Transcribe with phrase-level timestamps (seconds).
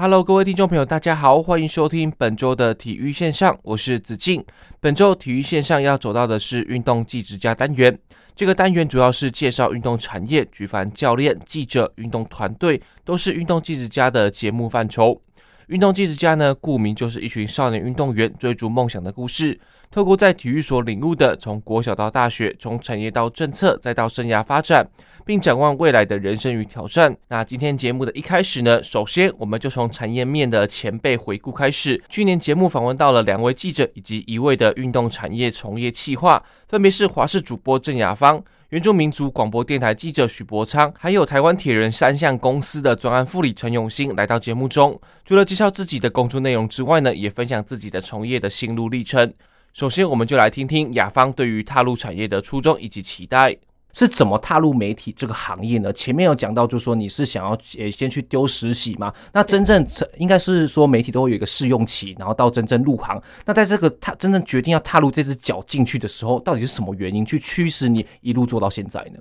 [0.00, 4.44] Hello，各位听众朋友，大家好，欢迎收听本周的体育线上，我是子敬。
[4.78, 7.98] 本周体育线上要走到的是运动技职家单元，
[8.36, 15.20] 这个单元主要是介绍运动产业，举凡教练、记者、运动团队，都是运动技职家的节目范畴。
[15.68, 19.60] 运动技职家呢，顾名就是一群少年运动员追逐梦想的故事。
[19.90, 24.88] 透过在体育所领悟的，从国小到大学，从产业到政策，再到生涯发展，
[25.26, 27.14] 并展望未来的人生与挑战。
[27.28, 32.02] 那今天节目的一开始呢，首先我们就从产业面的前辈回顾开始。
[32.08, 38.42] 去年节目访问到了两位记者以及一位的运动产业从业企划，分别是华视主播郑雅芳。
[38.70, 49.32] 原住民族广播电台记者许伯昌，还有台湾铁人三项公司的专案副理陈永新来到节目中，除了介绍自己的工作内容之外呢，也分享自己的从业的心路历程。
[49.72, 53.56] 首先，我们就来听听雅芳对于踏入产业的初衷以及期待。
[53.98, 55.92] 是怎么踏入媒体这个行业呢？
[55.92, 59.12] 前面有讲到，就是说你是想要呃先去丢实习嘛？
[59.32, 59.84] 那真正
[60.18, 63.20] 应该是说媒体都会有一个试用期，然后到真正入行。
[63.44, 69.18] 那在这个踏真正决定要踏入这只脚进去的时候，到底是什么原因去驱使你一路做到现在呢？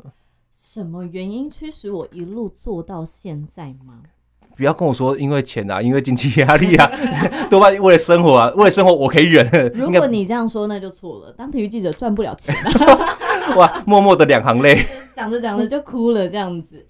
[0.54, 4.04] 什么原因驱使我一路做到现在吗？
[4.58, 6.92] 不要跟我说因为钱啊，因为经济压力啊，
[7.48, 9.72] 多半为了生活啊，为了生活我可以忍。
[9.74, 11.32] 如果你这样说，那就错了。
[11.32, 12.56] 当体育记者赚不了钱。
[13.56, 16.86] 哇，默默的两行泪，讲着讲着就哭了，这样子，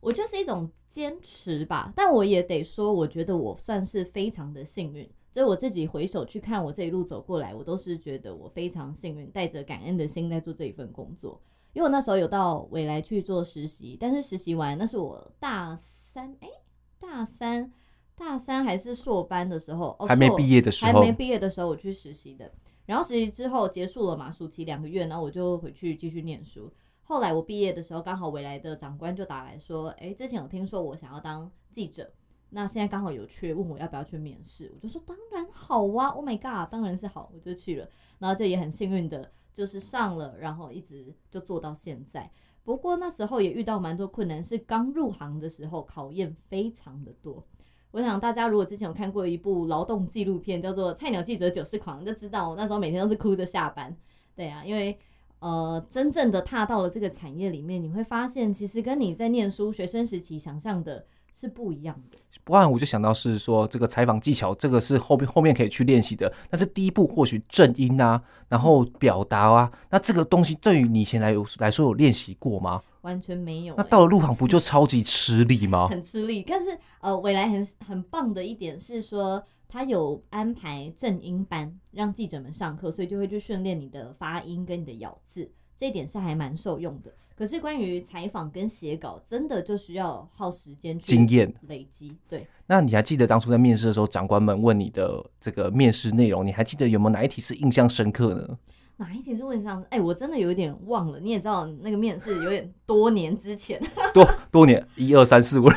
[0.00, 1.92] 我就是一种坚持吧。
[1.94, 5.08] 但我也得说，我觉得我算是非常的幸运。
[5.32, 11.40] 所以我自己回首去看我这一路走过来，我都是觉得我非常幸运，带着感恩的心在做这一份工作。
[11.74, 16.52] 因为我那时候有到未来去做实习，但是实习完那是我大三，哎、欸，
[17.00, 17.72] 大三，
[18.14, 22.50] 大三还是硕班的时候，哦、还没毕业的时候，还没毕业的时候我去实习的。
[22.86, 26.72] 然后实习之后结束了嘛，暑期两个月，然后我就回去继续念书。
[27.02, 32.12] 后来我毕业的时候，刚好未来的长官就打来说：“哎，之前有听说我想要当记者，
[32.50, 42.30] 那现在刚好有缺，问我要不要去面试。”我就说：“当然好啊，Oh my god，当然是好，我就去了。”然后这也很幸运的，就是上了，然后一直就做到现在。
[42.66, 47.46] 不过那时候也遇到蛮多困难，是刚入行的时候，考验非常的多。
[47.92, 53.96] 我想大家如果之前有看过一部劳动纪录片，叫做《菜鸟记者九世狂》，就知道我那时候每天都是哭着下班。
[54.34, 54.98] 对啊，因为
[55.38, 61.06] 呃，真正的踏到了这个产业里面，你会发现其实跟你在念书学生时期想象的
[61.38, 62.16] 是不一样的。
[62.44, 66.32] 不然我就想到是说这个采访技巧，这个是后面后面可以去练习的。
[66.48, 72.80] 但是第一步或许正音啊，然后表达啊，那这个东西对于你以前来有来说有练习过吗？
[73.02, 75.88] 完全没有、欸，那到了入行不就超级吃力吗？
[75.90, 87.12] 很吃力，但是呃，未来很很棒的一点是说，他有安排正音班让记者们上课，所以就会去训练你的发音跟你的咬字，这一点是还蛮受用的。
[87.36, 92.16] 可是关于采访跟写稿，真的就需要耗时间去经验累积。
[92.26, 98.58] 对，那你还记得当初在面试的时候，长官们问你的这个面试内容，你还记得有没有哪一题是印象深刻呢？
[98.98, 99.82] 哪一题是问上？
[99.90, 101.20] 哎、欸，我真的有一点忘了。
[101.20, 103.78] 你也知道，那个面试有点多年之前，
[104.14, 105.68] 多多年，一二三四五，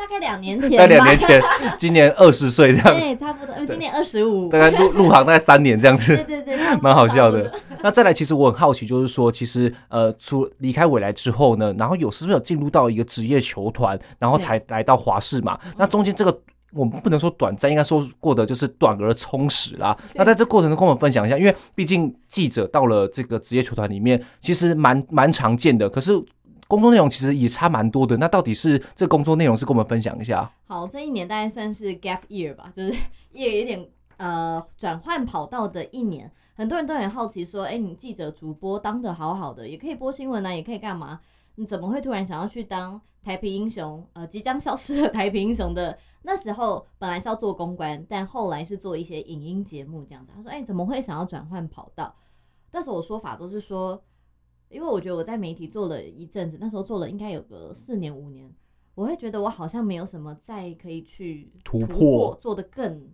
[0.00, 1.42] 大概两年前，大概两年前，
[1.78, 3.54] 今年二十岁这样，对，差不多。
[3.66, 7.52] 今年二十五，大概入入行大概三年这样子，对对对， 蛮好笑的。
[7.82, 15.60] 那再来，其实我很好奇，就是说，其实呃，出离开未来之后呢，然后有是不是有进入到一个职业球团，然后才来到华视嘛？
[15.76, 16.40] 那中间这个。
[16.72, 19.96] 我们不能说短暂，应该说过的就是短而充实啦。
[20.14, 25.90] 那在这过程中，跟我们分享一下，因为毕竟记者到了这个职业球团里面，其实蛮蛮常见的。
[25.90, 26.12] 可是
[26.70, 28.16] 工作内容其实也差蛮多的。
[28.18, 30.48] 那到底是这工作内容是跟我们分享一下？
[30.68, 32.94] 好，这一年大概算是 gap year 吧， 就是
[33.32, 33.88] 也有点
[34.18, 36.30] 呃转换跑道的一年。
[36.54, 41.20] 很多人都很好奇说，哎，你记者主播当得好好的，也可以播新闻啊，也可以干嘛？
[41.56, 44.06] 你怎么会突然想要去当台啤英雄？
[44.12, 45.98] 呃，即将消失的台啤英雄的。
[46.22, 50.32] 那时候本来是要做公关，但后来是做一些影音节目这样子。
[50.36, 52.14] 他说：“哎、怎么会想要转换跑道？”
[52.70, 54.00] 但是我说法都是说，
[54.70, 58.50] 因为我觉得我在媒体做了一阵子，那时候做了应该有个四年五年，
[58.94, 63.10] 我会觉得我好像没有什么再可以去突破做的更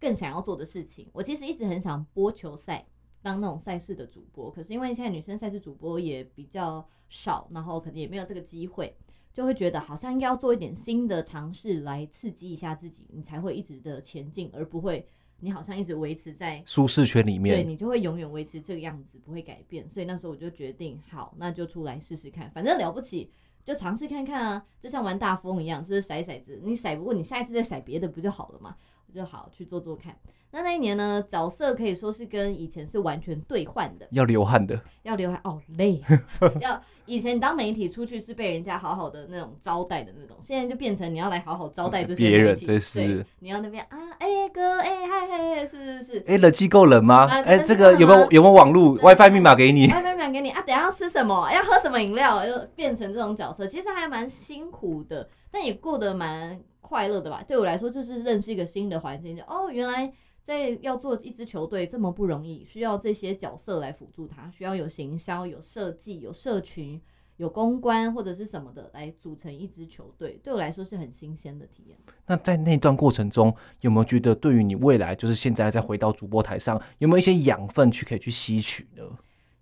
[0.00, 1.08] 更想要做的事情。
[1.12, 2.86] 我其实一直很想播球赛，
[3.22, 8.96] 当那种赛事的主播，可是因为现在女生赛事主播也比较少，然后可能也没有这个机会。
[9.32, 15.08] 就会觉得好像应该要做一点新的尝试来刺激一下自己，你才会一直的前进，而不会
[15.44, 19.86] 你好像一直维持在舒适圈里面，对，你就会永远维持这个样子，不会改变。
[19.90, 23.30] 所以那时候我就决定，好，那就出来试试看，反正了不起，
[23.62, 28.74] 就尝试看看啊，就像玩大风一样，就是甩骰子，你甩不过，你下一次再甩别的不就好了嘛？
[29.06, 30.18] 我就好去做做看。
[30.54, 36.00] 那那一年呢，角色可以说是跟以前是完全兑换的，要流汗的，要流汗哦，累。
[36.62, 43.26] 要以前你当媒体出去是被人家好好的那种招待的那种，现在就变成你要来好好招待这些别人，对，是。
[43.40, 46.18] 你要那边啊，哎、欸、哥，哎嗨嗨，是是是。
[46.20, 47.26] 哎、欸，人机够冷吗？
[47.26, 51.50] 哎、这个有没有有没有网络 WiFi 密码给你？WiFi 密码给你啊，等下要吃什么？
[51.50, 52.46] 要喝什么饮料？
[52.46, 57.42] 就变成这种角色，其实还蛮辛苦的，但也过得蛮快乐的吧。
[57.44, 60.12] 对我来说，就是认识一个新的环境，就哦，原来。
[60.44, 67.00] 在要做一支球队这么不容易，需要这些角色来辅助他，需要有行销、有设计、有社群、
[67.38, 71.96] 有公关或者是什么的来组成一支球队，对我来说是很新鲜的体验。
[72.26, 79.02] 那在那段过程中，有没有觉得对于你未来就是现在再回到主播台上，有没有一些养分去可以去吸取呢？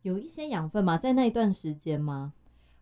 [0.03, 0.99] 有一些养分吗？
[0.99, 2.33] 在那一段时间吗？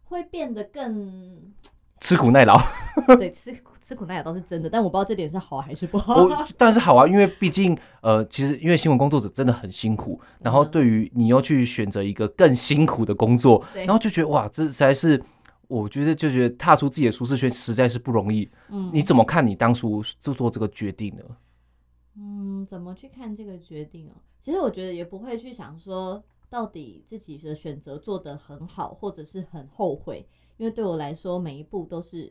[0.04, 1.52] 会变得更。
[2.00, 2.58] 吃苦耐劳，
[3.18, 6.14] 对，吃吃苦耐劳倒是真的，但我不知道这点是好还是不好。
[6.16, 15.22] 我当然是好啊，因为毕竟呃，其实因为新闻工作者真的很辛苦，然后对于你要去选择一个更辛苦的工作，然后就觉得哇，这实在是
[15.68, 18.50] 我觉得就觉得踏出自己的舒适圈实在是不容易。
[18.70, 21.22] 嗯，你怎么看你当初就做这个决定呢？
[22.16, 24.12] 嗯，怎么去看这个决定哦？
[24.42, 30.26] 其实我觉得也不会去想说到底自己的选择做得很好，或者是很后悔。
[30.60, 32.30] 因为对我来说，每一步都是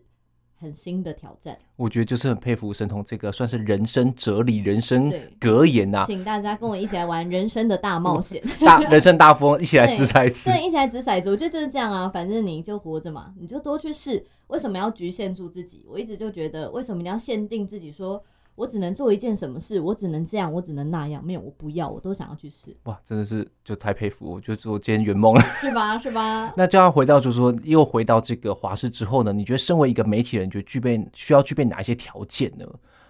[0.54, 1.58] 很新的挑战。
[1.76, 6.06] 我觉得就是很佩服神童这个算是人生哲理、人生格言呐、啊。
[6.06, 10.52] 请大家跟我一起来玩人生的大冒险，大人生大富翁，一起来掷骰子。
[10.52, 11.32] 对，一起来掷骰子。
[11.32, 14.24] 我觉得就是这样啊，反正你就活着嘛，你就多去试。
[14.50, 15.84] 为什么要局限住自己？
[15.90, 18.24] 我一直就觉得，为什么你要限定自己说？
[18.60, 22.76] 我只能做一件什么事，我只能这样，我只能那样，没有，我不要，我都想要去试。
[22.84, 25.98] 哇，真的是就太佩服，我就做今天圆梦了，是吧？
[25.98, 26.54] 是吧？
[26.58, 29.32] 那就要回到，就是说，又回到这个华视之后呢？
[29.32, 32.66] 你觉得身为一个媒体人，你觉得具备需要具备哪一些条件呢？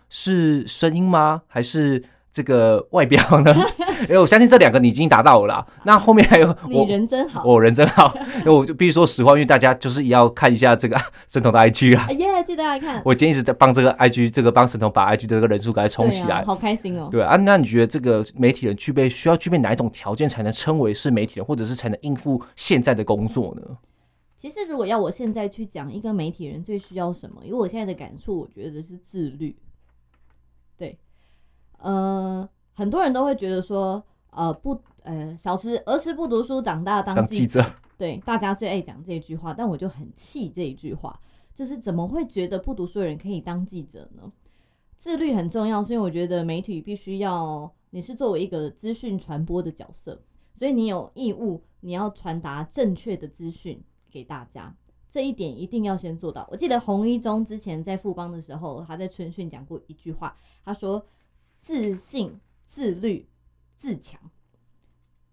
[0.10, 1.42] 是声音吗？
[1.48, 2.04] 还是？
[2.31, 3.54] 这个外表呢？
[4.04, 5.68] 因为我相信这两个你已经达到了啦。
[5.84, 8.16] 那后面还有 我，你人真好，我人真好。
[8.46, 12.08] 那我就必须说实话，因为大家就是要看一下这个神童的 IG 啊。
[12.12, 13.02] 耶，记得要看。
[13.04, 17.10] 我今天一直在帮这个 IG，这个帮神童把 IG 的这个人数给它冲起来，啊，好开心哦。
[17.12, 23.62] 对啊，那你觉得这个媒体人具备需要具备哪一种条件才能称为是媒体人，或者是才能应付现在的工作呢？
[24.38, 29.54] 其实如果要我现在去讲一个媒体人最需要什么，因为我现在的感触，我觉得是自律。
[31.81, 31.90] 对。
[31.90, 37.64] 呃，很多人都会觉得说，呃，不，呃，小时儿时不读书，长大当记者。
[37.98, 41.20] 对，大家最爱讲这句话，但我就很气这一句话，
[41.54, 44.31] 就是怎么会觉得不读书的人可以当记者呢？
[44.98, 50.22] 自律很重要，是因为我觉得媒体必须要，你是作为一个资讯传播的角色，
[50.54, 54.74] 所以你有义务，你要传达正确的资讯给大家，
[55.10, 56.48] 这一点一定要先做到。
[56.50, 61.06] 我记得洪一中之前在富邦的时候，他在春训讲过一句话，他说。
[61.62, 63.28] 自信、自律、
[63.78, 64.20] 自强，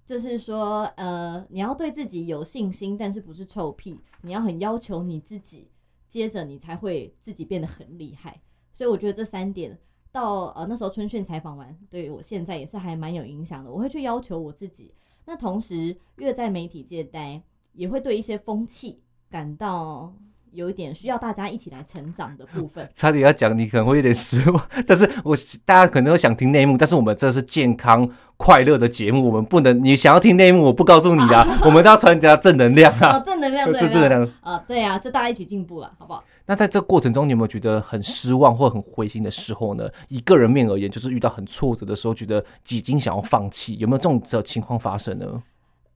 [0.05, 5.71] 就是说，呃，你要对自己有信心，但是不是臭屁，你要很要求你自己，
[6.09, 8.41] 接着你才会自己变得很厉害。
[8.73, 9.79] 所以我觉得这三点
[10.13, 13.71] 到呃那时候春训采访完，对我现在也是还蛮有影响的。
[13.71, 19.01] 我会去要求我自己，那同时越在媒体界待，也会对一些风气
[19.31, 20.15] 感到。
[20.57, 22.89] 有一点需要大家一起来成长的部分。
[22.97, 28.09] 差点要讲，你可能会有点失望， 但是我大家可能会想听内幕，但是我们这是健康
[28.39, 36.25] 快乐的节目，我们不能你想要听内幕，我不告诉你啊，啊 我们都要传达正能量啊，哦、正能量，正能量啊，对啊，就大家一起进步了，好不好？
[36.47, 39.89] 那在这过程中，你有没有觉得很失望或很灰心的时候呢？
[40.09, 45.43] 以个人面而言，就是遇到很挫折的时候，觉得几经想要放弃，有没有这种的情况发生呢？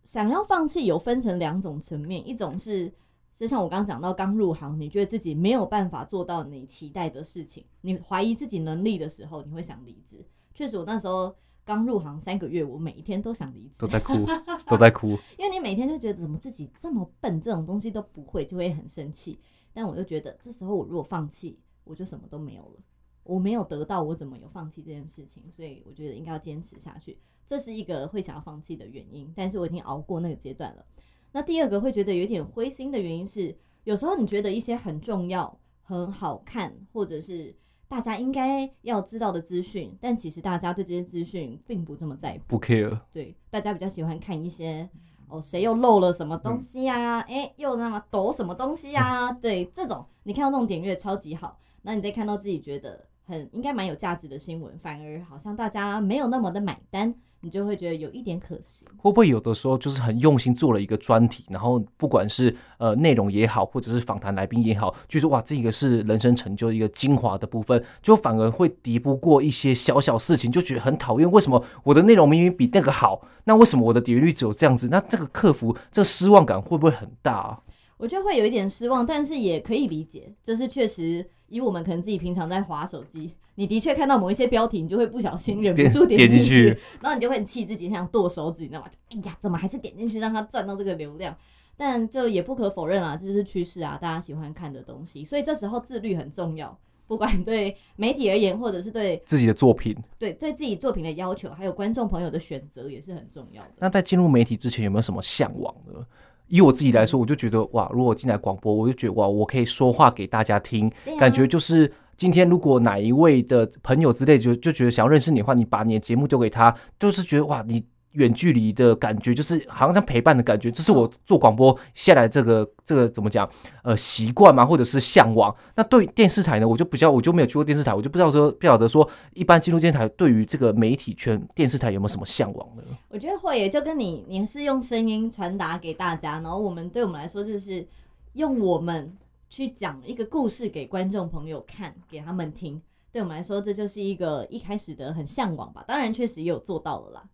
[0.04, 2.92] 想要放弃有分成两种层面，一种是。
[3.40, 10.22] 就像我刚刚讲到，刚入行，你觉得自己没有办法做到你期待的事情，你怀疑自己能力的时候，你会想离职。
[10.52, 14.12] 确实，我那时候刚入行三个月，我每一天都想离职，都在哭，
[14.68, 15.12] 都在哭。
[15.38, 19.40] 因为你每天就觉得怎么自己这么笨，这种东西都不会，就会很生气。
[19.72, 22.82] 但我就觉得，这时候我如果放弃，我就什么都没有了。
[23.22, 25.42] 我没有得到，我怎么有放弃这件事情？
[25.50, 29.32] 所以我觉得应该要坚持下去，这是一个会想要放弃的原因。
[29.34, 30.84] 但是我已经熬过那个阶段了。
[31.32, 37.54] 那第二个会觉得有点灰心的原因是，有时候你觉得一些很重要、很好看，或者是
[37.88, 42.98] 大家应该要知道的资讯，但其实大家对这些资讯并不这么在乎，不 care。
[43.12, 44.88] 对，大家比较喜欢看一些
[45.28, 47.20] 哦，谁又漏了什么东西啊？
[47.20, 49.30] 哎、嗯欸，又那么抖什么东西啊？
[49.40, 57.14] 对，这种你看到这种点阅超级好，那你再看到自己觉得很应该蛮有价值的新闻，反而好像大家没有那么的买单。
[57.42, 71.30] 你就会觉得有一点可惜，会不会有的时候就是很用心做了一个专题，然后不管是呃内容也好，或者是访谈来宾也好，就是哇，这个是人生成就一个精华的部分，就反而会敌不过一些小小事情，就觉得很讨厌。
[71.30, 74.88] 为什么我的内容明明比那个好，那为什么我的点阅率只有这样子？
[74.90, 77.60] 那这个克服这失望感会不会很大啊？
[78.00, 83.34] 我觉得会有一点失望，但是也可以理解，就是确实以我们可能自己平常在划手机。
[83.56, 86.68] 你的确看到某一些标题，你就会不小心忍不住点进去，
[87.02, 88.88] 然后你就会很气自己，想剁手指，你知道吗？
[89.10, 91.36] 哎呀，怎么还是点进去让他赚到这个流量？
[91.76, 95.22] 但就也不可否认啊，这是趋势啊，大家喜欢看的东西。
[95.22, 96.74] 所以这时候自律很重要，
[97.06, 103.70] 不管对媒体而言，或者是对自己的作品，对对自己作品的要求，还有观众朋友的选择也是很重要的。
[103.78, 106.06] 那在进入媒体之前，有没有什么向往呢？
[106.50, 111.90] 以我自己来说，我就觉得哇，如果进来广播，我就觉得哇，我可以说话给大家听，啊、感觉就是。
[112.20, 123.48] 今天如果哪一位的朋友之类就就觉得想要认识你的话，你把你的节目丢给他，就是觉得哇，你远距离的感觉就是好像像陪伴的感觉，这是我做广播下来这个这个怎么讲
[123.82, 125.54] 呃习惯嘛，或者是向往。
[125.74, 132.82] 那对电视台呢，我就比较我就没有去过电视台，我就不知道说不晓得说一般进入电视台对于这个媒体圈电视台有没有什么向往呢？
[133.08, 137.86] 我觉得会耶，就跟你你是用声音传达给大家，然后我们对我们来说就是
[138.34, 139.16] 用我们。
[139.52, 142.80] 去讲一个故事给观众朋友看，给他们听。
[143.10, 145.82] 对我们来说，这就是一个一开始的很向往吧。
[145.88, 147.24] 当然，确实也有做到了啦。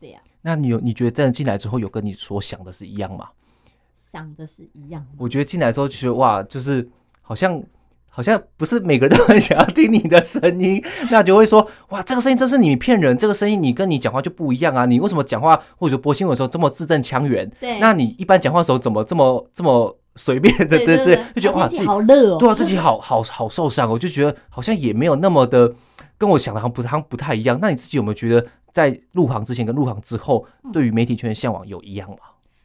[0.00, 0.26] 对呀、啊。
[0.42, 3.28] 那你有你觉得进来之后，有跟你所想的是一样吗？
[3.94, 5.04] 想的是一样。
[5.18, 6.88] 我觉得进来之后就觉得哇，就是
[7.22, 7.62] 好像
[8.08, 17.50] 好像不是每个人都很想要听你的声音，那就会说哇，这个声音真是你骗人，这个声音你跟你讲话就不一样啊，你为什么讲话或者播新闻的时候这么字正腔圆？
[17.60, 17.78] 对。
[17.78, 19.98] 那你一般讲话的时候怎么这么这么？
[20.18, 25.70] 随便的，对对对，就觉得哇，自己好热哦，对啊，自己好好好受伤，我就觉得好像也没有那么的
[26.16, 27.58] 跟我想的好像不好像不太一样。
[27.60, 32.18] 那你自己有没有觉得在入行之前跟入行之后，对于媒体圈的向往有一样吗？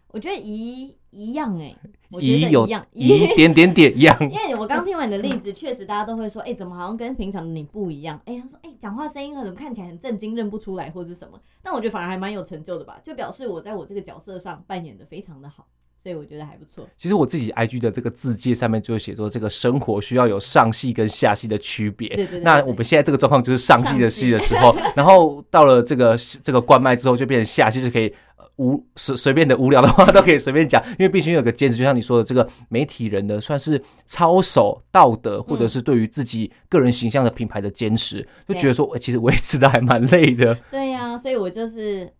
[0.09, 1.73] 我觉得一一样哎，
[2.19, 4.13] 一有一样，一点点点一样。
[4.19, 8.19] 因为我刚听完你的例子， 确实大家都会说，哎，怎么好像跟平常的你不一样？
[8.25, 11.39] 哎，他说，哎，讲话声音怎么看起来很震惊，认不出来或者什么？
[11.63, 15.65] 但我觉得反而还蛮有成就的吧，就表示我在我这个角色上扮演的非常的好。
[16.01, 16.87] 所以我觉得还不错。
[16.97, 22.09] 其实我自己 IG 的这个字介上面就写说，这个生活需要有上戏跟下戏的区别。
[22.09, 22.39] 对对对。
[22.39, 28.11] 那我们现在这个状况就是上戏的戏的时候，然后到了这个这个关麦之后，就变成下戏，就可以
[28.55, 40.57] 无随随便的无聊的话 都可以随便讲，因为毕竟有个坚持，就像你说的，这个媒体人的算是操守道德，或者是对于自己个人形象的品牌的坚持，就觉得说，其实维持的还蛮累的。
[40.71, 42.11] 对呀，所以我就是。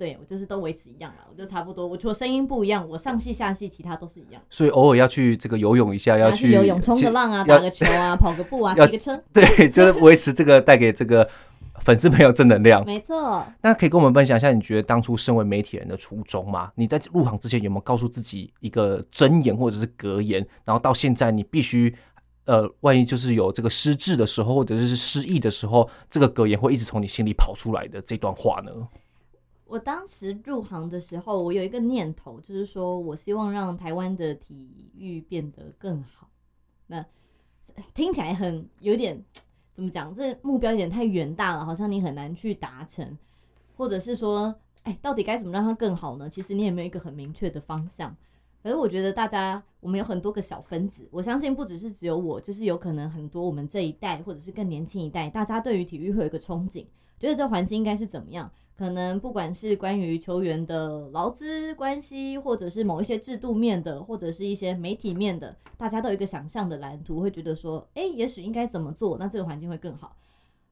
[0.00, 1.86] 对，我就是都维持一样了，我就差不多。
[1.86, 4.40] 我除了声音不一样，我上戏下戏其他都是一样。
[4.48, 9.22] 所以偶尔要去这个游泳一下，要去游泳、冲个浪啊，打个球啊，跑个步啊， 骑个车。
[9.30, 11.28] 对，就是维持这个带给这个
[11.80, 12.82] 粉丝朋友正能量。
[12.86, 13.46] 没错。
[13.60, 16.72] 那可以跟我们分享一下，你觉得当初身为媒体人的初衷吗？
[16.76, 20.42] 你在入行之前有没有告诉自己一个箴言或者是格言？
[20.64, 21.94] 然后到现在你必须
[22.46, 28.72] 呃，万一就是有这个失智的时候，或者是失忆的时候，这个格言会一直从你心里跑出来的这段话呢？
[29.70, 36.28] 我当时入行的时候，我有一个念头，就是说我希望让台湾的体育变得更好。
[36.88, 37.06] 那
[37.94, 39.24] 听起来很有点
[39.72, 40.12] 怎么讲？
[40.12, 43.16] 这目标有点太远大了，好像你很难去达成，
[43.76, 46.28] 或者是说，哎，到底该怎么让它更好呢？
[46.28, 48.16] 其实你也没有一个很明确的方向。
[48.64, 56.84] 可是我觉得大家，我们有很多个小分子，我相信不只是只有我，就是有可能很多我们这一代，或者是更年轻一代，大家对于体育会有一个憧憬，
[57.20, 58.50] 觉得这环境应该是怎么样？
[58.80, 70.16] 可能不管是关于球员的劳资关系，或者是某一些制度面的，或者是一些媒体面的，大家都有一个想象的蓝图，会觉得说，诶，也许应该怎么做，那这个环境会更好。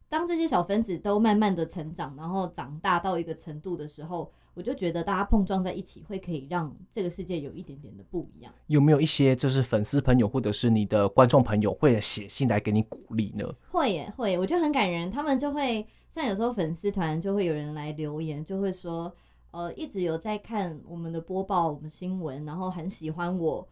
[0.08, 8.52] 当这些小分子都慢慢的成长，然后长大到一个程度的时候，我就觉得大家碰撞在一起，会可以让这个世界有一点点的不一样。
[8.68, 13.44] 有没有一些就是粉丝朋友，或者是你的观众朋友，会写信来给你鼓励呢？
[13.70, 15.86] 会耶，会，我觉得很感人，他们就会。
[16.10, 19.14] 像有时候粉丝团就会有人来留言，就会说，
[19.50, 23.68] 呃，一直有在看我们的播报，我们新闻，然后很喜欢我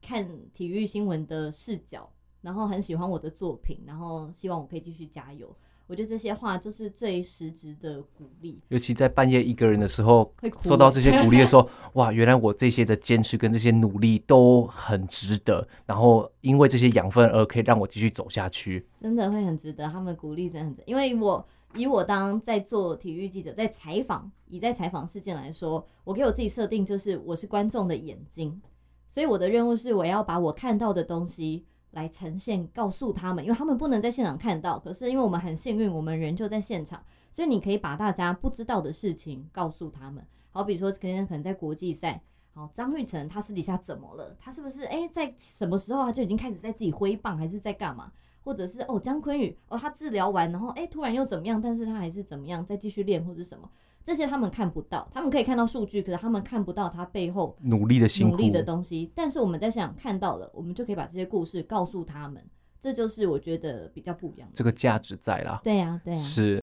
[0.00, 2.08] 看体育新闻的视角，
[2.42, 5.54] 然后很喜欢我的作品，然后希望我可以继续加油。
[5.90, 10.32] 我觉得这些话就是最实质的鼓励，尤其在半夜一个人的时候，
[10.62, 19.88] 受到这些鼓励的时候， 哇，原来我这些的坚持跟这些努力都很值得，然后因为这些养分而可以让我继续走下去，真的会很值得。
[19.88, 21.44] 他们鼓励真的很值得，因为我。
[21.76, 28.60] 以我当在做体育记者，在采访，以在采访事件来说，我给我自己设定就是我是观众的眼睛，
[29.08, 40.24] 所以我的任务是我要把我看到的东西来呈现，告诉他们，因为他们不能在现场看到，可是因为我们很幸运，我们人就在现场，所以你可以把大家不知道的事情告诉他们。
[40.50, 42.22] 好比说，可能可能在国际赛，
[42.54, 44.36] 好，张玉成他私底下怎么了？
[44.38, 48.12] 他是不是哎、在什么时候他就已经开始在自己挥棒，还是在干嘛？
[48.42, 51.60] 或者是哦，江坤宇哦，他治疗完然后哎、突然又怎么样？
[51.60, 53.70] 但是他还是怎么样，再继续练或者什么？
[54.04, 59.12] 这些他们看不到，他们可以看到数据，可是他们看不到他背后努力的辛苦、努力的东西。
[59.14, 62.44] 但是我们在想看到了，我们就可以把这些故事告诉他们。
[62.80, 65.60] 这就是我觉得比较不一样的，这个价值在啦。
[65.62, 66.60] 对呀、啊，对呀、啊，是。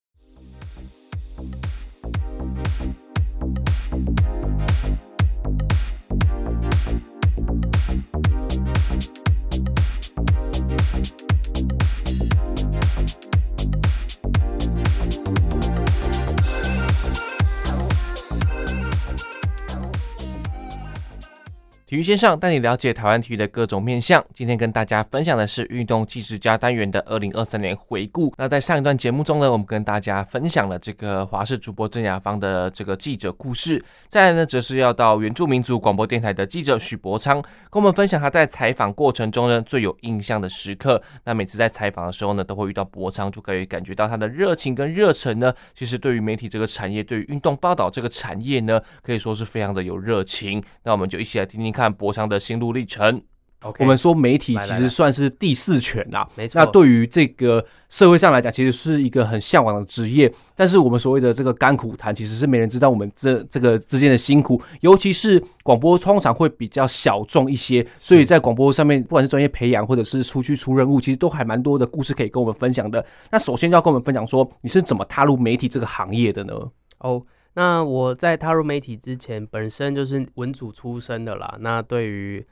[21.87, 24.21] 体育线上带你了解台湾体育的各种面向。
[24.33, 28.33] 今天跟大家分享的是运动纪实家单元的二零二三年回顾。
[28.37, 33.81] 那在上一段节目中呢，我们跟大家分享了这个华视主播郑雅芳的这个记者故事。
[34.09, 41.01] 再来呢，则是要到原住民族广播电台的记者许博昌，跟我们分享他在采访过程中呢最有印象的时刻。
[41.23, 45.53] 那每次在采访的时候呢，都会遇到博昌，就可以感觉到他的热情跟热忱呢。
[45.73, 50.61] 其实对于媒体这个产业，对于运动报道这个产业呢，可以说是非常的有热情。
[50.83, 51.76] 那我们就一起来听听。
[51.77, 53.21] 看伯昌的心路历程。
[53.59, 56.61] Okay, 我们说媒体其实算是第四权啊，没错。
[56.61, 60.31] 那对于这个社会上来讲，其实是一个很向往的职业。
[60.55, 64.61] 但是我们所谓的这个甘苦谈，其实是没人知道我们这这个之间的辛苦。
[64.81, 73.03] 尤其是广播通常会比较小众一些，所以在广播上面，不管是专业培养或者是出去出任务，其实都还蛮多的故事可以跟我们分享的。
[73.31, 76.53] 那首先要跟我们分享说，你是怎么踏入媒体这个行业的呢？
[76.99, 77.23] 哦。
[77.57, 81.57] 那我在踏入媒体之前，本身就是文组出身的啦。
[81.59, 82.45] 那对于，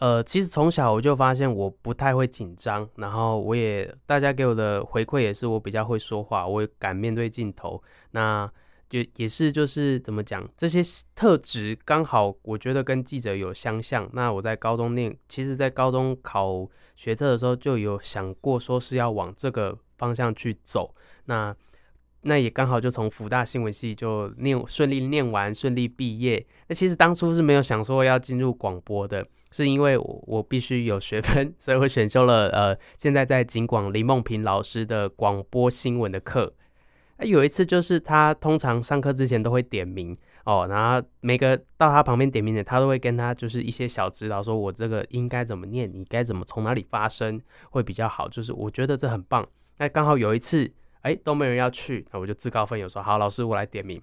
[0.00, 7.82] 呃，其实从小我就发现我不太会紧张，然后我也大家给我的回馈也是我比较会说话，我也敢面对镜头。
[8.10, 8.46] 那
[8.90, 10.82] 就也是就是怎么讲，这些
[11.14, 14.06] 特质刚好我觉得跟记者有相像。
[14.12, 20.94] 那我在高中念，其实在高中考学测的时候就有想过说是要往这个方向去走。
[21.24, 21.56] 那
[22.24, 26.44] 那也刚好就从福大新闻系就念顺利念完，顺利毕业。
[26.68, 36.52] 那其实当初是没有想说要进入广播的，是因为我我必须有学分，所以我选修了呃现在在警广林梦萍老师的广播新闻的课。
[37.20, 48.28] 有一次就是他通常上课之前都会点名哦，然后每个到他旁边点名的，他都会跟他就是一些小指导，说我这个应该怎么念，你该怎么从哪里发声会比较好。
[48.28, 49.46] 就是我觉得这很棒。
[49.78, 50.72] 那刚好有一次。
[51.04, 54.00] 哎，都没人要去，那我就自告奋勇说好，老师我来点名。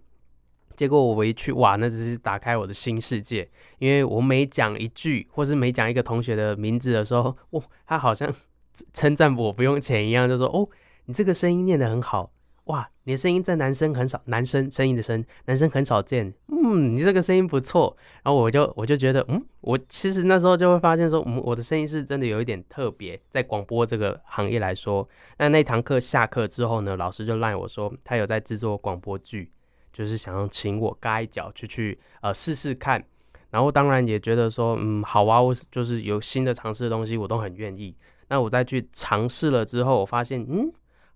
[0.77, 8.31] 结果我一去，哇，那只是打开我的新世界，因为我每讲一句，或是每讲一个同学的名字的时候，哇，他好像
[8.93, 10.69] 称赞我不用钱一样，就说哦，
[11.05, 12.31] 你这个声音念得很好。
[12.65, 16.32] 哇，你的声音在男生很少，男生声音的声，男生很少见。
[16.47, 17.97] 嗯，你这个声音不错。
[18.24, 25.08] 然后我就我就觉得，嗯，我其实那时候就会发现说，嗯，我的声音是真的有一点特别，在广播这个行业来说。
[25.38, 29.52] 那那堂课下课之后呢，老师就赖我说，他有在制作广播剧，
[29.91, 33.04] 就是想要请我嘎一脚去去呃试试看。
[33.50, 37.93] 然后当然也觉得说，嗯，好啊，我就是有新的尝试的东西，我都很愿意。
[38.30, 40.71] 那我再去尝试了之后，我发现，嗯。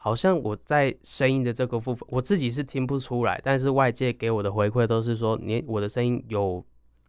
[0.06, 6.63] 好像我在声音的这个部分，我自己是听不出来，但是外界给我的回馈都是说，你我的声音有。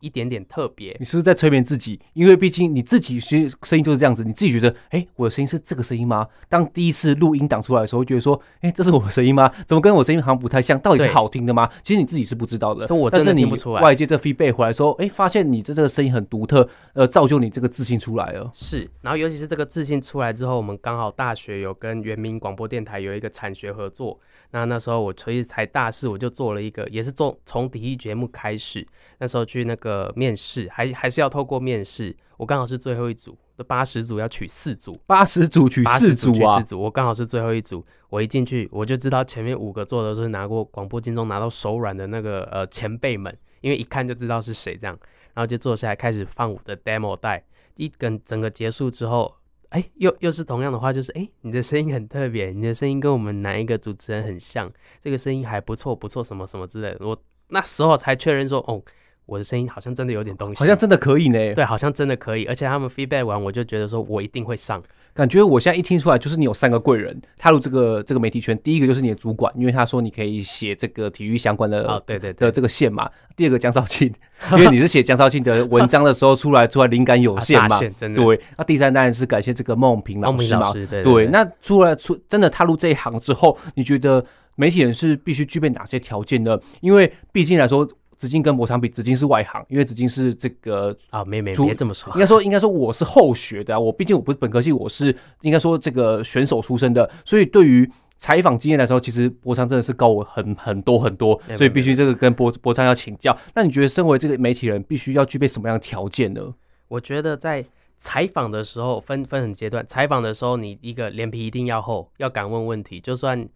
[0.07, 2.01] 一点点特别，你是不是在催眠自己？
[2.13, 6.27] 因为毕竟你自己其实声音就是这样子，你自己觉得，哎、欸，我的声音是这个声音吗？
[6.49, 9.53] 当第一次录音档出来的时候，会觉得说，哎、欸，这是我的声音吗？
[9.67, 10.79] 怎么跟我声音好像不太像？
[10.79, 11.69] 到底是好听的吗？
[11.83, 12.87] 其实你自己是不知道的。
[12.95, 13.83] 我真的听不出来。
[13.83, 18.51] 外界这 feedback 回来说，哎、欸，发现你的这个声音很独特，呃，造就你这个自信出来了。
[18.53, 24.19] 是，然后尤其是这个自信出来之后，我们刚好大学有跟原民广播电台有一个产学合作。
[24.53, 28.87] 那那时候我其实才大四，我就做了一个，也是做从第一节目开始。
[29.19, 32.17] 那时候去那个面试，还还是要透过面试。
[32.37, 36.81] 我刚好是最后一组，的八十组要取四组，八十组取四组啊，四组。
[36.81, 44.99] 我刚好是最后一组，我一进去我就知道前面五个坐的都是拿过广播金钟拿到手软的那个呃前辈们，因为一看就知道是谁这样。
[45.35, 47.45] 然后就坐下来开始放我的 demo 带，
[47.77, 49.35] 一跟整个结束之后。
[49.71, 57.05] 哎，又又是同样的话，就是哎，你的声音很特别，你的声音跟我们哪一个主持人很像，这个声音还不错，不错，什么什么之类的。
[57.05, 58.81] 我那时候才确认说，哦，
[59.27, 61.55] 我的声音好像真的有点东西，好像真的可以呢。
[61.55, 64.83] 对，好像真的可以，而且他们 feedback 完，我就觉得说我一定会上。
[65.13, 68.57] 感觉我现在一听出来，就是你有三个贵人踏入这个这个媒体圈。
[68.63, 73.11] 第一个就是你的主管，因为他说你可以写这个体育相关的哦，对对对的这个线嘛。
[73.35, 74.13] 第二个江少庆，
[74.53, 77.81] 因为你是写江少庆的文章的时候出来，出来灵感有限嘛。
[77.97, 78.23] 真的。
[78.23, 78.39] 对。
[78.59, 80.71] 那第三当然是感谢这个孟平老师嘛。
[80.75, 81.27] 对，对，对，对。
[81.29, 84.23] 那出来出真的踏入这一行之后，你觉得
[84.55, 86.61] 媒体人是必须具备哪些条件呢？
[86.83, 87.89] 因为毕竟来说。
[88.17, 103.37] 子敬跟博昌比，紫金是外行，因为紫金是这个啊，没没别这么说，应该说应该说我是后学的啊，我毕竟我不是本科系，我是应该说这个选手出身的，所以对于采访经验来说，其实博昌真的是高我很很多很多，所以必须这个跟博博昌要请教。
[103.55, 106.55] 那你觉得身为这个媒体人，必须要具备什么样的条件呢？
[106.89, 107.65] 我觉得在
[107.99, 113.47] 采访的时候分分很阶段，采访的时候你一个脸皮一定要厚，要敢问问题，就算。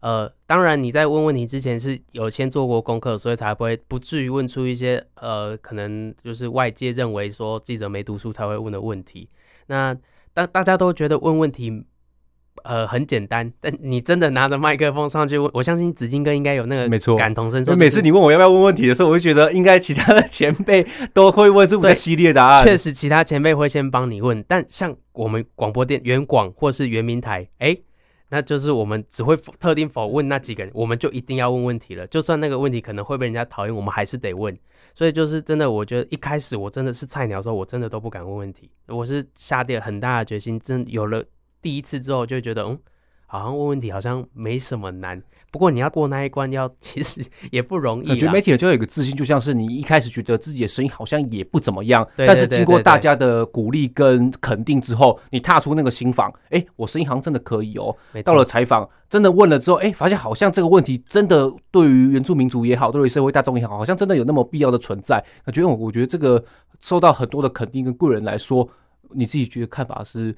[0.00, 9.28] 呃，当然你在问问题之前是有先做过功课，所以才不会不至于问出一些呃，可能就是外界认为说记者没读书才会问的问题。
[9.66, 9.96] 那
[10.32, 11.84] 大大家都觉得问问题
[12.62, 17.74] 呃很简单，但你真的拿着麦克风上去问，我相信紫金哥应该有那个没错感同身受。
[17.74, 22.64] 每次你问我要不要问问题的时候，我就觉得应该其他的前辈都会问出比较犀利的答案。
[22.64, 27.82] 确实，其他前辈会先帮你问，但像我们广播电原广或是原民台，哎、欸。
[28.30, 32.06] 那就是我们只会特定否问那几个人，我们就一定要问问题了。
[32.08, 34.56] 就算那个问题可能会被人家讨厌，我们还是得问。
[34.94, 38.70] 所以就是真的，我觉得一开始我真的是菜鸟的时候，我真的都不敢问问题。
[38.86, 41.24] 我是下定了很大的决心，真有了
[41.62, 42.78] 第一次之后，就觉得嗯。
[43.30, 48.08] 好像问问题好像没什么难，不过你要过那一关，要其实也不容易。
[48.08, 57.94] 我觉得媒体人就有一个自信，就像是你一开始觉得自己的声音好像也不怎么样，但是经过大家的鼓励跟肯定之后，你踏出那个新房，哎，我声音好像真的可以哦。
[58.24, 65.22] 到了采访，真的问了之后，哎，发现好像这个问题真的对于原住民族也好，对于社会大众也好，好像真的有那么必要的存在。
[65.44, 66.42] 我觉得，我觉得这个
[66.80, 68.66] 受到很多的肯定跟贵人来说，
[69.10, 70.34] 你自己觉得看法是？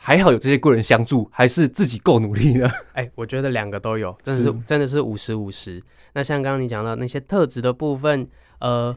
[0.00, 2.66] 还好有这些贵人相助，还是自己够努力呢？
[2.94, 5.82] 哎、欸，我觉得两个都有，真的是，是真的是五十五十。
[6.14, 8.26] 那像刚刚你讲到那些特质的部分，
[8.60, 8.96] 呃，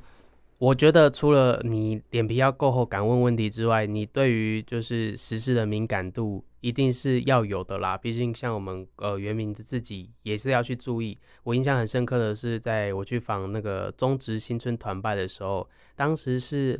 [0.60, 7.98] 我觉得除了你脸皮要够厚，敢问问题之外，你对于就是时事的敏感度一定是要有的啦。
[7.98, 11.18] 毕竟像我们呃原民的自己也是要去注意。
[11.44, 16.80] 我印象很深刻的是，在我去访那个中职新村团拜的时候，当时是。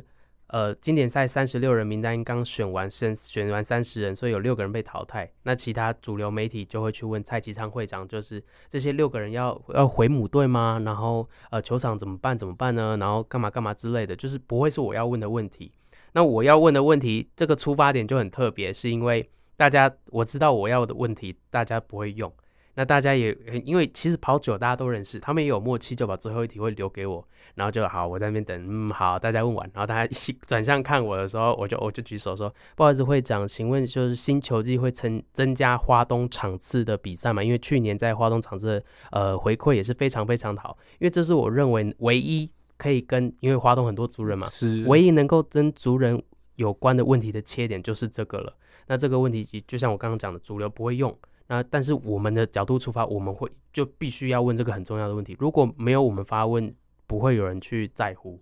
[0.52, 5.26] 呃，经典赛三十六人名单刚选完，选选完三十人，所以有六个人被淘汰。
[5.44, 10.78] 那其他主流媒体就会去问蔡其昌会长，就是这些六个人要要回母队吗？
[10.84, 12.36] 然后呃，球场怎么办？
[12.36, 12.98] 怎么办呢？
[13.00, 15.72] 然后干嘛干嘛之类的，就是不会是我要问的问题。
[16.12, 22.30] 那我要问的问题，这个出发点就很特别，是因为大家我知道我要的问题，大家不会用。
[22.74, 27.22] 那大家也因为其实跑久大家都认识，他们也有默契，就把最后一题会留给我，
[27.54, 37.44] 然后就好，我在那边等，嗯，好，大家问完，然后大家一起转向看我的时候，我就我就举手说，不好意思，会长，请问就是新球季会增增加花东场次的比赛吗？
[37.44, 46.22] 因为去年在花东场次的呃回馈也是非常非常的好，因为这是我认为唯一可以跟因为花东很多族人嘛，是唯一能够跟族人
[46.54, 48.54] 有关的问题的切点就是这个了。
[48.86, 51.14] 那这个问题就像我刚刚讲的，主流不会用。
[51.52, 55.36] 那但是我们的角度出发，我们会就必须要问这个很重要的问题。
[55.38, 56.74] 如果没有我们发问，
[57.06, 58.40] 不会有人去在乎。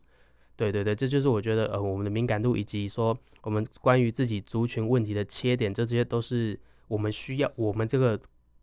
[0.54, 8.20] 对对对，这就是我觉得呃，我们的敏感度以及说我们关于自己族群问题的切点，这些都是我们需要我们这个。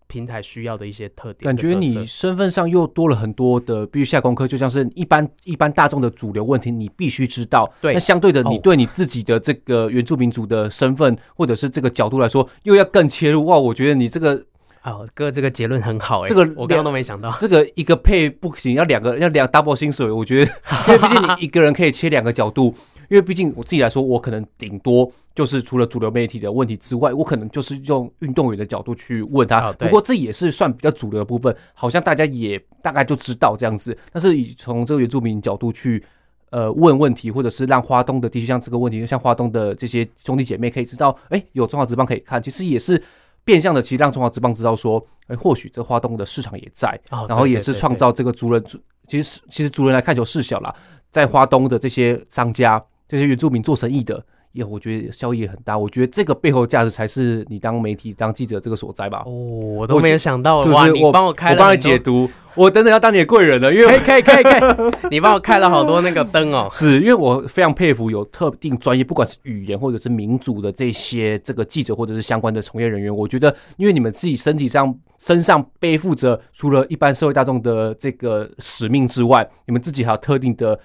[0.08, 7.72] 平台需要的一些特点，感觉你身份上又多了很多的必须下功课，就像是一般一般大众的主流问题，你必须知道。
[7.82, 13.46] 对，那相对的，你对你自己的这个原住民族的身份，或者是这个角度来说，又要更切入。
[13.46, 14.42] 哇，我觉得你这个，
[14.84, 20.52] 哦，哥，这个结论很好哎，这个我刚刚都没想到，这个一个配不行，要两个要两 double 薪水，我觉得，
[20.88, 22.74] 因为毕竟你一个人可以切两个角度。
[23.10, 29.72] 因为毕竟我自己来说，我可能顶多就是除了主流媒体的问题之外，我可能就是用运动员的角度去问他。
[29.74, 33.98] 不过这也是算比较主流的部分，好像大家也大概就知道这样子。
[34.12, 36.04] 但是以从这个原住民角度去
[36.50, 43.02] 呃问问题，或者是让花东的地区像这个问题，像花东的这些兄弟姐妹可以知道，哎，有中华职棒可以看，其实也是
[43.46, 48.62] 变相的，其实让中华职棒知道说，哎，或许这花东的市场也在，然后也是创造这个族人。
[49.08, 50.76] 其实其实族人来看球事小啦，
[51.10, 52.84] 在花东的这些商家。
[53.08, 55.78] 这些原住民做生意的，也我觉得效益也很大。
[55.78, 59.24] 我觉得这个背后价值才是你当媒体、当记者这个所在吧。
[59.26, 60.94] 哦，我都没有想到，是不是？
[61.04, 62.30] 我帮我开了，我帮你解读。
[62.56, 66.68] 我等等要当你的贵人了，因为可以可以 可以，可以你帮我开了好多那个灯哦。
[66.72, 73.16] 是因为我非常佩服有特定专业，不管是语言或者是民族的这些这个记者或者是相关的从业人员。
[73.16, 80.78] 我觉得，因为你们自己身体上身上背负着除了一般社会大众的这个使命之外，你们自己还有特定的。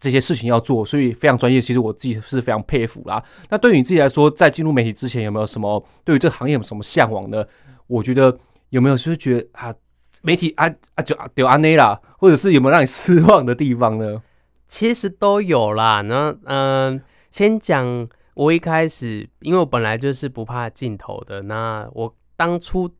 [0.00, 1.60] 这些事情要做，所以非常专业。
[1.60, 3.22] 其实我自己是非常佩服啦。
[3.50, 7.44] 那对于你自己来说，在进入媒体之前，有没有什么对于这个行业有什么向往呢？
[7.86, 8.34] 我觉得
[8.70, 9.74] 有没有就是觉得啊，
[10.22, 14.22] 媒体啊啊就丢安内啦，或者是有没有让你失望的地方呢？
[14.66, 16.00] 其实都有啦。
[16.00, 21.42] 那嗯、先讲我一开始，因为我本来就是不怕镜头的。
[21.42, 22.90] 那我当初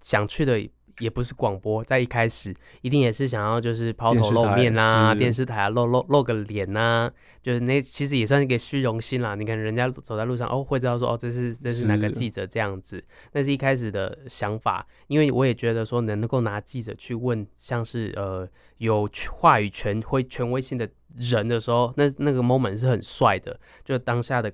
[0.00, 0.60] 想去的。
[1.00, 7.10] 也不是广播，在一开始一定也是想要就是抛头露面啊，电视台露露露个脸啊，
[7.42, 9.34] 就是那其实也算是一个虚荣心啦。
[9.34, 14.86] 你看人家走在路上哦，会知道说哦，这是这是哪个记者这样子，那是一开始的想法。
[15.08, 23.58] 因为我也觉得说能够拿记者去问像是呃有话语权会权威性的人的时候，那那个 moment 是很帅的。
[23.84, 24.52] 就当下的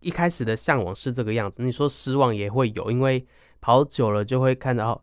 [0.00, 1.62] 一开始的向往是这个样子。
[1.62, 3.24] 你说失望也会有，因为
[3.60, 5.00] 跑久了就会看到。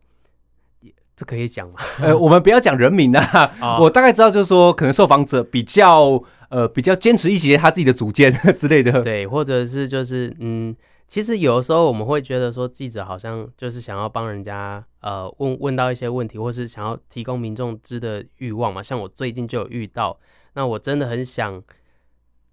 [1.14, 1.80] 这可以讲吗？
[2.00, 3.54] 呃， 我们不要讲人名啊。
[3.60, 9.02] 哦、我大概知道，就是说，可能受访者比较呃比较坚持一些他自己的主见 之类的。
[9.02, 10.74] 对，或者是就是嗯，
[11.06, 18.82] 其实有的时候我们会觉得说，记者好像就是想要帮人家呃问问到一些问题，或是想要提供民众知的欲望嘛。
[18.82, 20.18] 像我最近就有遇到，
[20.54, 21.62] 那我真的很想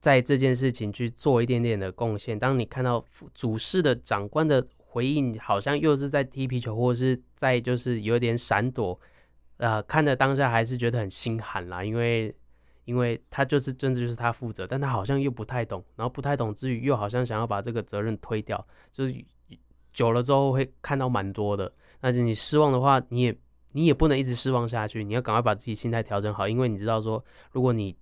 [0.02, 2.38] 在这件事情去做一点点的贡献。
[2.38, 4.65] 当你看到主事的长官的。
[4.91, 8.99] 回应好像又是在踢皮球，或者是在就是有点闪躲，
[9.58, 12.36] 呃，看着当下还是觉得很心寒啦，因为
[12.86, 19.15] 因为他就是真的就是他负责，但他好像又不太懂，然后不太懂之余又好像想要把这个责任推掉，就是
[19.93, 21.71] 久了之后会看到蛮多的，
[22.02, 23.38] 那你失望的话，你也
[23.73, 27.95] 你也不能一直失望下去，你要赶快把自己心态调整好，因为你知道说如果你。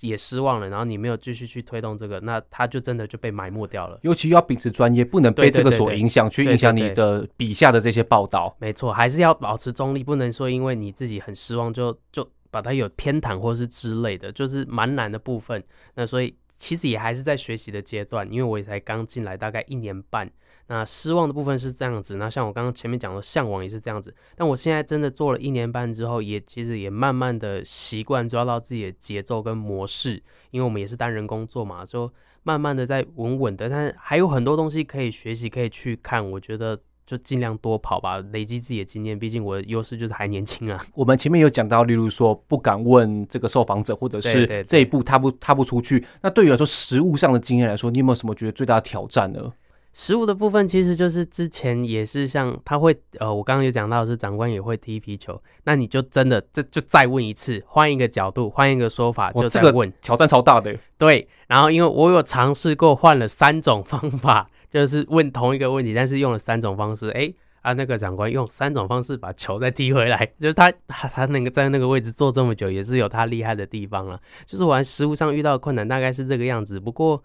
[0.00, 3.98] 也失望了，然后你没有继续去推动这个，那他就真的就被埋没掉了。
[4.02, 8.54] 尤其要秉持专业，不能被这个所影响，去影响你的笔下的这些报道。
[8.58, 15.62] 没错，还是要保持中立，不能说因为你自己很失望就就把它有偏袒或是之类的，就是蛮难的部分。
[15.94, 20.30] 那所以其实也还是在学习的阶段，因为我也才刚进来大概一年半。
[20.68, 32.10] 那失望的部分是这样子，那像我刚刚前面讲的向往也是这样子，但我现在真的做了一年半之后，也其实也慢慢的习惯抓到自己的节奏跟模式，因为我们也是单人工作嘛，就
[32.44, 40.82] 慢慢的在稳稳的，但是还有很多东西可以学习，可以去看，我觉得就尽量多跑吧，累积自己的经验，毕竟我的优势就是还年轻啊。
[40.94, 49.52] 我们前面有讲到，例如说不敢问这个受访者，或者是这一步踏不踏不出去，那对于来说实物上的经验来说，你有没有什么觉得最大的挑战呢？
[49.96, 60.76] 实物的部分其实就是之前也是像他会呃，我刚刚有讲到是长官也会踢皮球，那你就真的这就再问一次，换一个角度，换一个说法，就再问，挑战超大的。
[60.98, 74.20] 对，然后因为我有尝试过换了三种方法，就是问同一个问题，但是用了三种方式，哎啊，那个长官用三种方式把球再踢回来， 就是他他他那个在那个位置坐这么久，也是有他厉害的地方了。
[74.44, 77.22] 就是玩食物上遇到的困难大概是这个样子，不过。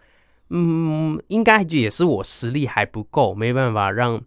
[0.49, 4.19] 嗯，应该也是我实力还不够，没办法让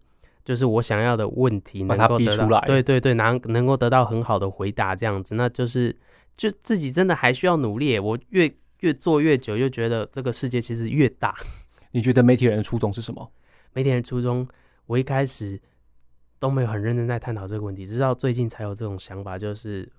[0.45, 5.97] 就是我想要的问题能够得到，对对对，能能够得到很好的回答，这样子，那就是
[6.37, 7.99] 就自己真的还需要努力。
[7.99, 11.35] 我越越做越久，又觉得这个世界其实越大。
[11.91, 13.31] 你觉得媒体人的初衷是什么？
[13.73, 14.47] 媒体人初衷，
[14.87, 15.61] 我一开始
[16.39, 19.91] 都没有很认真在探讨这个问题，直到最近才有这种想法，就是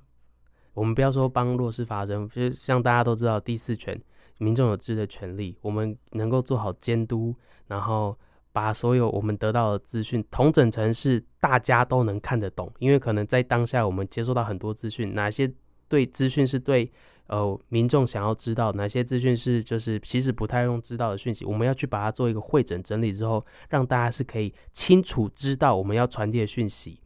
[0.74, 4.00] 我们不要说帮弱势发声，就是像大家都知道第四权。
[4.38, 7.36] 民众有知的权利，我们能够做好监督，
[7.68, 8.18] 然后
[8.52, 12.72] 把所有我们得到的资讯统整成是大家都能看得懂。
[12.80, 15.52] 因为可能在当下我们接收到很多资讯，哪些
[15.88, 16.92] 对资讯是对
[17.28, 27.00] 呃民众想要知道，哪些资讯是就是其实不太用知道的讯息，我们要去把它做一个会诊整理之后，让大家是可以清楚知道我们要传递的讯息。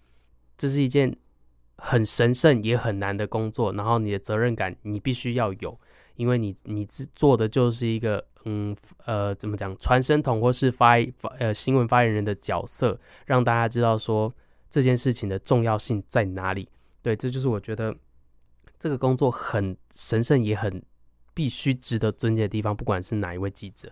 [0.57, 1.15] 这是一件
[1.77, 5.79] 很神圣也很难的工作，然后你的责任感你必须要有。
[6.17, 8.75] 因为你你做的就是一个嗯
[9.05, 14.33] 呃怎么讲传声筒或是发发呃新闻发言人的角色，让大家知道说
[14.69, 16.67] 这件事情的重要性在哪里。
[17.01, 17.95] 对，这就是我觉得
[18.77, 20.83] 这个工作很神圣也很
[21.33, 23.89] 必须值得尊敬的地方，不管是哪一位记者。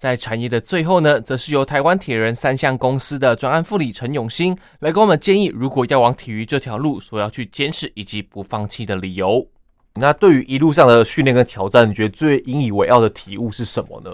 [0.00, 9.46] 在产业的最后呢，则是由台湾铁人三项公司的专案副理陈永兴来给我们建议，如果要往体育这条路，所要去坚持以及不放弃的理由。
[9.96, 14.10] 那对于一路上的训练跟挑战，你觉得最引以为傲的体悟是什么呢？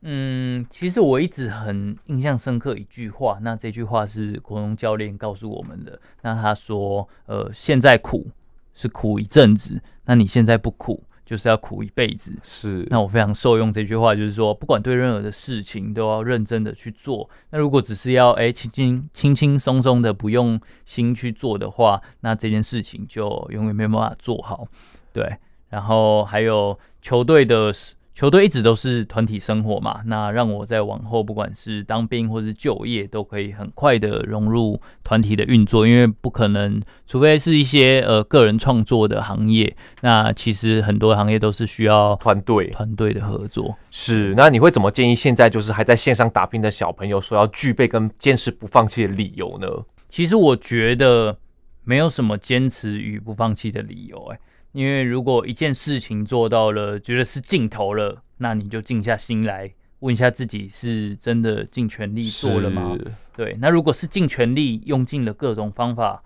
[0.00, 6.00] 嗯，其实我一直很印象深刻一句话，那这句话是国荣教练告诉我们的。
[6.22, 8.26] 那他说，呃，现在苦
[8.72, 12.32] 是苦一阵子，那你现在不苦，就是要苦一辈子。
[12.42, 12.86] 是。
[12.88, 17.28] 那我非常受用这句话，就是说，不管对任何的事情都要认真的去做。
[17.50, 24.66] 那如果只是要哎轻轻轻轻松松的不用心去做的话，那这件事情就永远没有办法做好。
[25.12, 25.36] 对。
[25.68, 27.70] 然后还有球队的。
[28.16, 43.76] 球队一直都是团体生活嘛，那让我在往后不管是当兵或是就业，都可以很快的融入团体的运作，因为不可能，除非是一些呃个人创作的行业，那其实很多行业都是需要团队团队的合作。
[43.90, 49.68] 是，那你会怎么建议现在就是还在线上打拼的小朋友，说要具备跟坚持不放弃的理由呢？
[50.08, 51.36] 其实我觉得
[51.84, 54.38] 没有什么坚持与不放弃的理由，欸，
[54.76, 62.94] 因为如果一件事情做到了，觉得是尽头了，那你就静下心来问一下自己，是真的尽全力做了吗？
[63.34, 66.22] 对，那如果是尽全力，用尽了各种方法，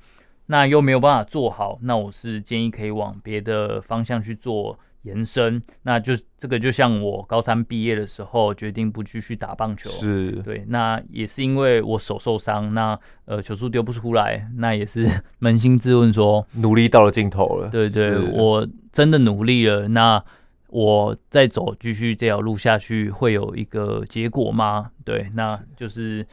[0.46, 4.76] 那又没有办法做好，那我是建议可以往别的方向去做。
[5.02, 10.32] 延伸，那就这个就像我高三毕业的时候决定不继续打棒球，是。
[10.42, 15.06] 对，那也是因为我手受伤，那呃球速丢不出来，那也是
[15.40, 20.22] 扪心自问说，努力到了尽头了，对对，我真的努力了，那
[20.68, 24.90] 我再走继续这条路下去会有一个结果吗？
[25.04, 26.26] 对，那就是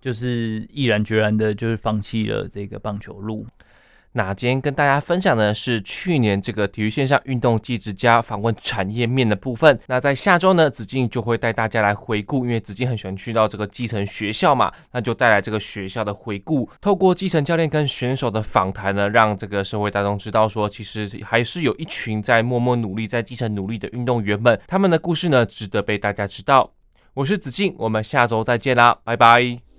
[0.00, 3.46] 就是毅然决然的，就是放弃了这个棒球路。
[4.12, 9.78] 那今天跟大家分享的是去年这个体育线上运动技职家访问产业面的部分。
[9.86, 26.72] 那在下周呢，子敬就会带大家来回顾，因为子敬很喜欢去到这个基层学校嘛，那就带来这个学校的回顾，透过基层教练跟选手的访谈呢，让这个社会大众知道说，其实还是有一群在默默努力、在基层努力的运动员们，他们的故事呢，值得被大家知道。
[27.14, 29.69] 我是子敬，我们下周再见啦，拜拜。